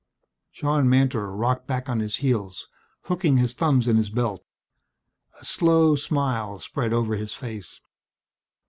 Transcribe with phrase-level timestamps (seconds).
[0.51, 2.67] John Mantor rocked back on his heels,
[3.03, 4.43] hooking his thumbs in his belt.
[5.39, 7.81] A slow smile spread over his face.